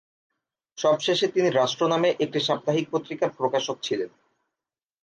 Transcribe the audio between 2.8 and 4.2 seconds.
পত্রিকার প্রকাশক ছিলেন।